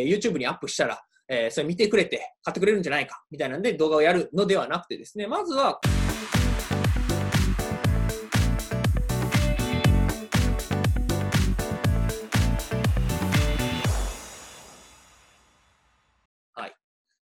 [0.00, 5.80] え YouTube にアップしたら、えそれ見てくれて買ってくれるんじゃないかみたいなんで動画をやるのではなくてですね、まずは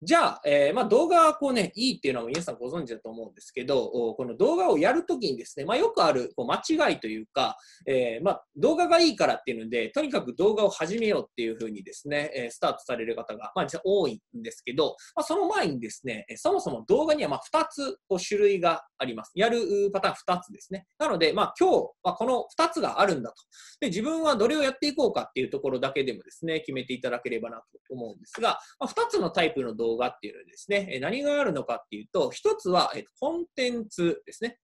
[0.02, 7.58] じゃあ、えーまあ、動画はこうね、いいっていうのは皆さんご存知だと思うんですけど、この動画をやるときにですね、まあ、よくあるこう間違いというか、
[7.88, 19.32] えーまあ、動画がいいからっていうので、とにかく動画を始めようっていうふうにですね、えスタートされる方が、まあ、実際多いんですけど、まあ、その前にですね、そもそも動画にはま2つこう種類があります。
[19.34, 20.86] やるパターン2つですね。
[21.00, 23.36] なので、まあ、今日はこの2つがあるんだと。
[23.80, 34.60] で、自分はどれをやっていこうかっていうところだけでもですね、決めていただければなと思うんですが、ま、2つのタイプの動画動画っていうのはですね、何があるのかっていうと、1つは、えーとコンテンツですね。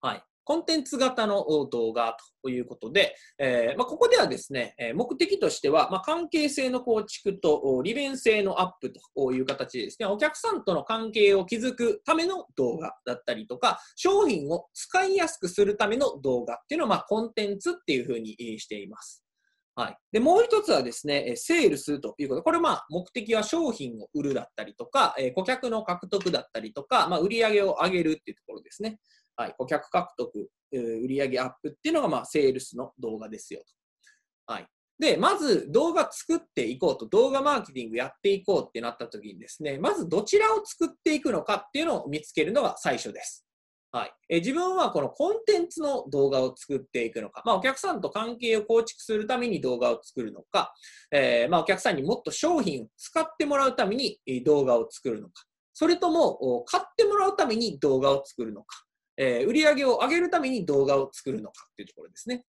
[0.00, 0.24] はい。
[0.44, 19.24] コンテンツ型の動画ということで、えーまあ、ここではですね、目的としては、まあ、関係性の構築と利便性のアップという形でですね、お客さんとの関係を築くための動画だったりとか、商品を使いやすくするための動画っていうのを、まあ、コンテンツっていうふうにしています。
[19.80, 19.96] はい。
[20.12, 22.42] で、もう一つはですね、セールスということ。
[22.42, 28.98] これまあ、目的は商品を売るだったりとか、え顧客の獲得だったりとか、まあ、売り上げを上げるっていうところですね。
[29.36, 29.54] はい。
[29.56, 33.60] 顧客獲得、売り上げアップっていうのがまあ、セールスの動画ですよ
[34.46, 34.52] と。
[34.52, 34.66] はい。
[34.98, 43.46] で、まず動画作っていこうと、動画マーケティングやっていこうってなった時にですね、まずどちらを作っていくのかっていうのを見つけるのが最初です。
[43.92, 44.12] はい。
[44.28, 50.72] え自分はこのコンテンツの動画を作っていくのか、まあお客さんと関係を構築するために動画を作るのか、
[51.10, 58.84] えーまあお客さんにもっと商品を使ってもらうために動画を作るのか、それとも買ってもらうために動画を作るのか、
[59.16, 62.44] えー売り上げを上げるために動画を作るのかっていうところですね。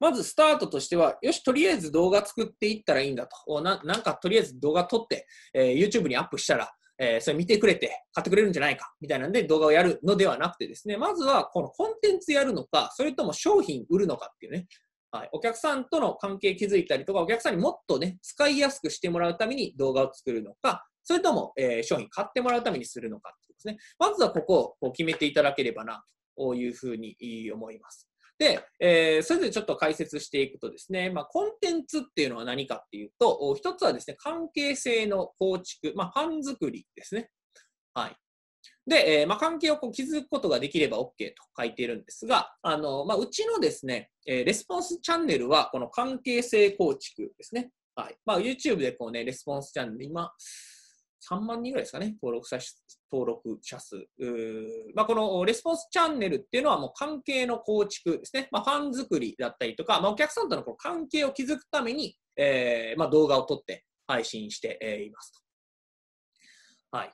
[0.00, 3.62] まずスタートとしては、よし、とりあえず動画作っていったらいいんだと。
[3.62, 14.66] ななんかとりあえず動画撮って、えー YouTube にアップしたら、えーそれ見てくれて買ってくれるんじゃないかみたいなんで動画をやるのではなくてですね、まずはこのコンテンツやるのか、それとも商品売るのかっていうね、
[15.10, 23.76] はい、お客さんとの関係築いたりとか、お客さんにもっとね、使いやすくしてもらうために動画を作るのか、それとも、えー商品買ってもらうためにするのかっていうですね。
[23.98, 26.04] まずはここをこう決めていただければな
[26.36, 27.16] というふうに
[27.52, 28.08] 思います。
[28.38, 37.30] で、えーそれぞれちょっと解説していくとですね、まあ、コンテンツっていうのは何かっていうと、一つはですね、関係性の構築、まあ、ファン作りですね。
[37.94, 38.16] はい。
[38.86, 47.70] で、えーまあ、関係をこう築くことができれば OK と書いているんですが、あの、まあ、うちのですね、えーレスポンスチャンネルはこの関係性構築ですね。
[47.94, 48.16] はい。
[48.26, 50.32] まあ、YouTube でこうね、レスポンスチャンネル、今、
[51.30, 53.96] 3万人ぐらいですかね、登録者数登録者数。
[54.94, 58.48] まあ、このレスポンスチャンネルっていうのはもう関係の構築ですね。
[58.50, 65.32] まあ、ファン作りだったりとか、まあ、お客さんとのこの関係を築くために、えーまあ、動画を撮って配信しています
[66.90, 66.98] と。
[66.98, 67.12] はい。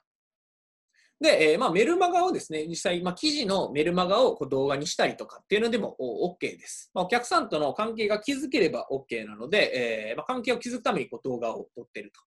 [1.21, 6.91] で、えーまあ、メルマガをですね、実際、まあ、記事のメルマガをこう動画にしたりとかっていうのでも OK です。
[6.94, 12.21] まあ、お客さんとの関係が築ければ OK なので、えーまあ、関係を築くためにこう動画を撮ってると。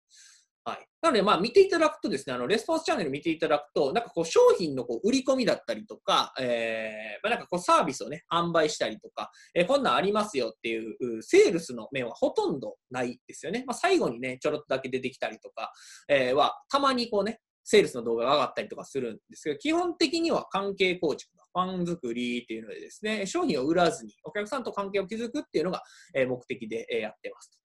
[0.66, 0.88] はい。
[1.02, 13.66] なので、まあ、見ていただくとですね、あの、レスポンスチャンネル見ていただくと、なんかこう、商品のこう売り込みだったりとか、えー、まあ、なんかこう、サービスをね、販売したりとか、えーこんなんありますよっていう、セールスの面はほとんどないですよね。
[13.68, 15.74] まあ、最後にね、ちょろっとだけ出てきたりとか、
[16.08, 25.82] えーは、たまにこうね、セールスの動画が上がったりとかするんですけど、基本的には関係構築、ファン作りっていうのでですね、商品を売らずにお客さんと関係を築くっていうのが、
[26.14, 27.63] え目的で、やってます。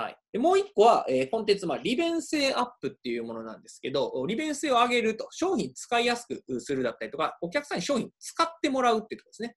[0.00, 9.56] はい、でもう一個は、えーコンテンツ、まあ、利便性アップっていうものなんですけど、利便性を上げると、商品使いやすくするだったりとか、お客さんに商品使ってもらうっていうとこですね。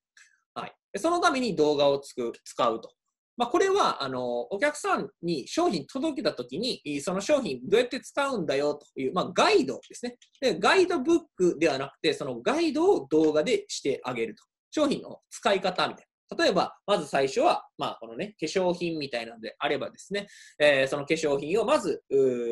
[0.56, 2.91] はい、でそのために動画をつく使うと。
[3.38, 10.57] まあ、これはあのお客さんに商品届けたときに、その商品どうやって使うんだよという、まあ、ガイドですねで。
[10.57, 14.44] ガイドブックではなくて、そのガイドを動画でしてあげると。
[14.72, 16.10] 商品の使い方みたいな。
[16.38, 20.28] 例えば、まず最初は、まあ、このね、化粧品みたいなのであればですね、
[20.59, 22.04] えーその化粧品をまず、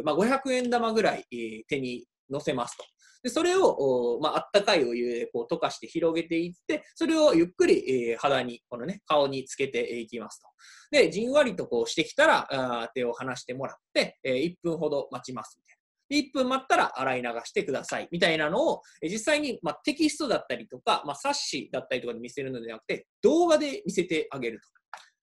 [0.03, 2.83] まあ、500円玉ぐらい、えー手に乗せますと。
[3.23, 10.47] で、それを、まあ、あったかいお湯でこう溶かして広げていって、それをゆっくり、えー肌に、このね、顔につけていきますと。
[10.91, 12.47] で、じんわりとこうしてきたら、
[12.83, 15.78] あ手を離してもらって、えー1分ほど待ちますみたいな。
[16.09, 24.67] で1分待ったら洗い流してくださいみたいなのを、実際に、ま、テキストだったりとか、ま、冊子だったりとかで見せるのではなくて、動画で見せてあげると。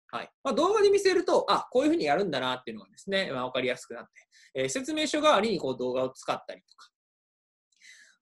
[0.09, 4.11] はいまあ、動画で見せると、あ、こういうふうにやるんだなっていうのがですね、まあ、かりやすくなって、
[4.55, 6.89] えー説明書代わりにこう動画を使ったりとか、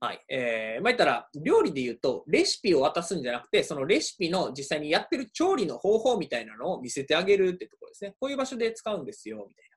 [0.01, 0.25] はい。
[0.29, 8.15] えー、まあ、言ったら、料理で言うと、レシピを渡すんじゃなくて、そのレシピの実際にやってる調理の方法みたいなのを見せてあげるってところですね。
[8.21, 9.71] こういう場所で使うんですよ、みたい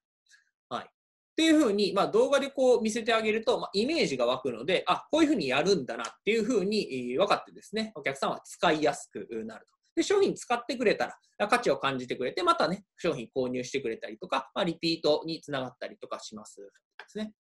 [0.70, 0.90] なはい。
[1.38, 9.78] っていうふうに、まあ、動画でこう見せてあげると、まあ、イメージが湧くので、あ、こういうふうにやるんだなっていうふうに分かってですね、お客さんは使いやすくなると。
[9.96, 16.68] で、商品使ってくれたら、価値を感じてくれて、またね、商品購入してくれたりとか、まあ、リピートにつながったりとかしますで
[17.08, 17.34] すね。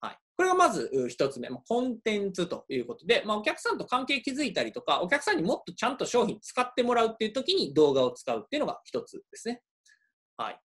[0.00, 0.18] はい。
[0.34, 9.60] これがまず一つ目、コンテンツということで、まあ、お客さんと関係築いたりとか、お客さんにもっとちゃんと商品使ってもらうっていう時に動画を使うっていうのが一つですね。
[10.38, 10.58] はい。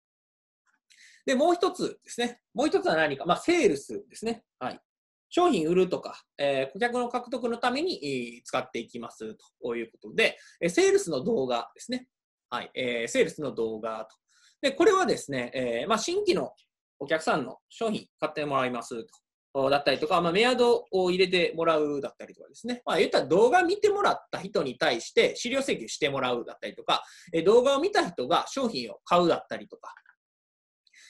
[1.27, 2.41] で、もう一つですね。
[2.55, 4.45] もう一つは何か、まあ、セールスですね。
[4.59, 4.81] はい。
[5.29, 12.07] 商品売るとか、えー、顧客の獲得のために、使っていきますということで、え、セールスの動画ですね。
[12.49, 14.17] はい、えー、セールスの動画と。
[14.63, 16.53] で、これはですね、えー、まあ、新規の
[17.01, 19.71] お客さんの商品買ってもらいますと。
[19.71, 22.83] だったりとか、まあ、メアドを入れてもらうだったりとかですね。
[22.85, 27.03] まあ、言ったら動画見てもらった人に対して資料請求してもらうだったりとか、
[27.33, 29.95] え動画を見た人が商品を買うだったりとか、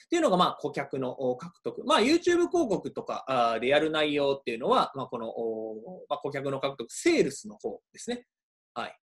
[0.07, 1.83] っていうのが、まあ、顧客の獲得。
[1.83, 5.27] まあ、YouTube 広告とかでやる内容っていうのは、まあ、この、
[6.07, 8.25] まあ、顧客の獲得、セールスの方ですね。
[8.73, 8.97] はい。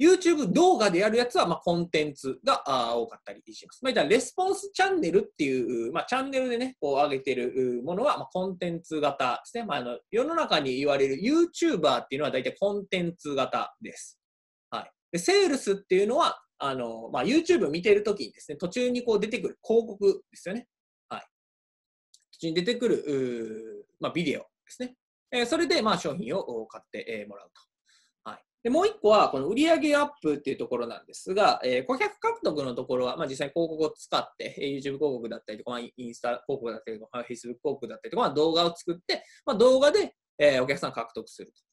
[0.00, 2.62] YouTube 動画でやるやつは、まあ、コンテンツが
[2.96, 3.84] 多かったりします。
[3.84, 9.64] まあ、レスポンスチャンネルっていう、まあ、チャンネルでね、こう上げてるものは、まあ、コンテンツ型ですね。
[9.64, 14.18] まあ、あの世の中に言われる YouTuber っていうのは大体コンテンツ型です。
[14.70, 14.90] はい。
[15.12, 20.66] で、セールスっていうのは、あの、まあ、YouTube 見てるときにですね、途中にこう出てくる広告ですよね。
[21.08, 21.22] はい。
[22.32, 24.94] 途中に出てくる、まあ、ビデオですね。
[25.30, 27.50] えー、それで、まあ、商品を買って、え、もらう
[28.24, 28.30] と。
[28.30, 28.44] はい。
[28.62, 41.67] で、もう一個は、この売上アップっていうところなんですが、えー、顧客獲得のところは、まあ、実際に広告を使って、えー、YouTube 広告だったりとか、まあ、インスタ広告だったりとか、Facebook 広告だったりとか、まあ、動画を作って、まあ、動画で、えー、お客さん獲得すると。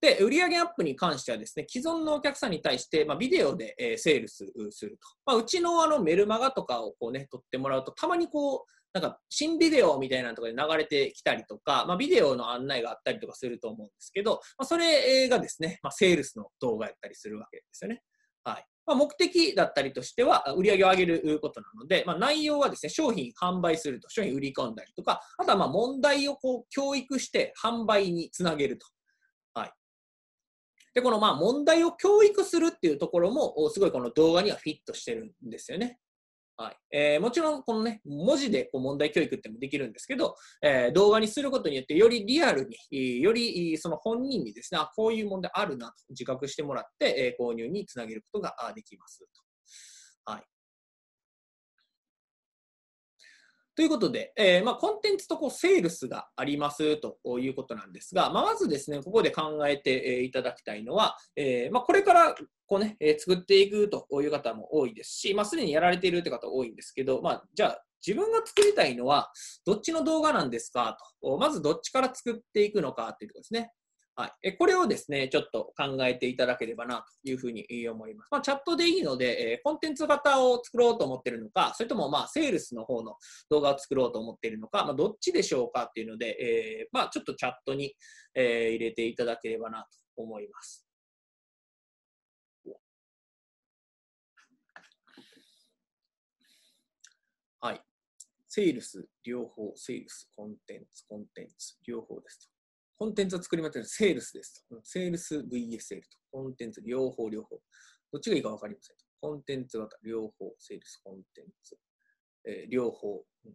[0.00, 5.08] で、売上アップに関してはですね、既存のお客さんに対して、まあ、ビデオで、えー、セールスすると。
[5.26, 8.60] まあ、うちのあのメルマガとかをこうね、撮ってもらうと、たまにこう、
[8.92, 18.02] なんか新ビデオみたいなところで流れてきたりとか、まあ、ビデオの案内があったりとかすると思うんですけど、まあ、それがですね、まあ、セールスの動画やったりするわけですよね。
[18.44, 18.66] はい。
[18.86, 28.86] まあ、目的だったりとしては、売り上げを上げることなので、まあ、内容はですね、商品販売すると、商品売り込んだりとか、あとはまあ問題をこう教育して販売につなげると。
[30.98, 35.98] で、このまあ問題を教育するっていうところも、すごいこの動画にはフィットしてるんですよね。
[36.56, 50.32] はいえー、もちろん、このね、文字でこう問題教育ってもできるんですけど、えー、動画にすることによって、よりリアルに、よりその本人にですね、あ、こういう問題あるなと自覚してもらって、え、購入につなげることができますと。
[50.32, 50.42] はい。
[53.78, 62.34] ということで、えー、まあ、コンテンツとこうセールスがありますということなんですが、まあ、まずですね、ここで考えていただきたいのは、えー、まあ、これから
[62.66, 69.30] こうね、え作っていくという方も多いですし、まあ、すでにやられているという方多いんですけど、まあ、じゃあ、自分が作りたいのは、
[69.64, 71.38] どっちの動画なんですかと。
[71.38, 73.70] まずどっちから作っていくのかっていうところですね。
[74.18, 78.28] はい、これをですね、ちょっと考えていただければなというふうに思います。
[78.32, 83.14] まあ、チャットでいいので、えコンテンツ型を作ろうと思っているのか、それともまあセールスの方の
[83.48, 87.94] 動画を作ろうと思っているのか、まあ、どっちでしょうかっていうので、えー、まあ、ちょっとチャットに、
[88.34, 89.86] え入れていただければなと
[90.16, 90.84] 思います。
[97.60, 97.80] はい。
[98.48, 102.57] セールス、両方、セールス、コンテンツ、コンテンツ、両方ですと。
[102.98, 104.80] コンテンツを作りましたセールスですと。
[104.82, 106.18] セールス VSL と。
[106.32, 107.60] コンテンツ、両方、両方。
[108.12, 108.96] どっちがいいか分かりません。
[109.20, 111.78] コンテンツ型、両方、セールス、コンテンツ、
[112.44, 113.52] えー、両方、うん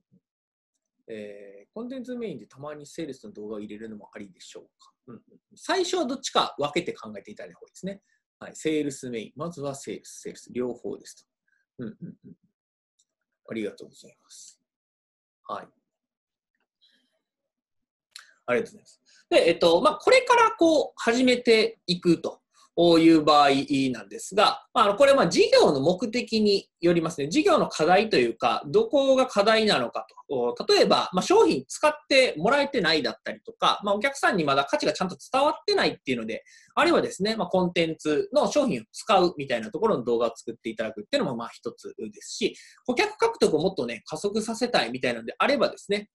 [1.07, 1.67] えー。
[1.73, 4.93] コンテンツメインでたまにセールスの動画を入れるのもありでしょうか。
[5.07, 5.21] うんうん、
[5.55, 8.01] 最初はどっちか分けて考えていただいた方がいいですね。
[8.39, 9.31] はい、セールスメイン。
[9.35, 11.25] まずはセールス、セールス、両方です
[11.79, 11.83] と。
[11.83, 12.33] うんうんうん、
[13.49, 14.61] ありがとうございます。
[15.47, 15.82] はい。
[18.45, 19.01] ありがとうございます。
[19.29, 22.41] で、えっと、まあ、これからこう、始めていくと
[22.99, 23.49] いう場合
[23.91, 27.29] なんですが、まあ、これは事業の目的によりますね。
[27.29, 30.55] 事業の課題というか、どこが課題なのかと。
[30.67, 46.09] 例えば、まあ、商品使ってもらえてないだったりとか、まあ、お客さんにまだ価値がちゃんと伝わってないっていうので、あるいはですね、まあ、コンテンツの商品を使うみたいなところの動画を作っていただくっていうのもまあ一つですし、顧客獲得をもっとね、加速させたいみたいなのであればですね、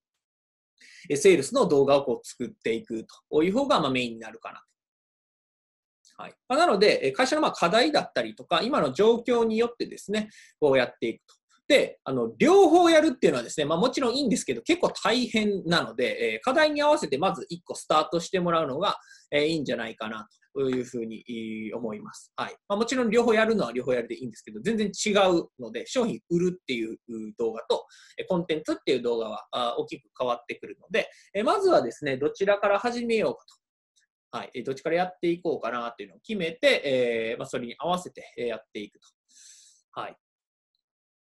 [1.17, 6.23] セールスの動画をこう作っていくという方がまメインになるかなと。
[6.23, 11.35] はいま、なので、会社のま課題だったりとか、今の状況によってですね、こうやっていくと。
[11.69, 18.97] で、あの、両方やるっていうのはですね、まあもちろんいいんですけど、結構大変なので、え課題に合わせてまず1個スタートしてもらうのが、
[19.31, 20.39] えいいんじゃないかなと
[20.71, 21.25] いうふうに
[21.75, 22.33] 思います。
[22.37, 22.57] はい。
[22.69, 26.99] まあ、もちろん両方やるのは両方やるでいいんですけど、全然違うので、商品売るっていう
[27.39, 27.87] 動画と、
[28.29, 31.09] コンテンツっていう動画は大きく変わってくるので、
[31.45, 33.59] まずはですね、どちらから始めようかと。
[34.39, 34.63] はい。
[34.63, 39.09] どっちからやっていこうかなっていうのを決めて、えー、まあ、それに合わせてやっていくと。
[39.93, 40.17] はい。